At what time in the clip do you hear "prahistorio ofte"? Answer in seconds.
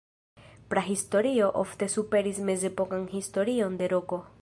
0.73-1.85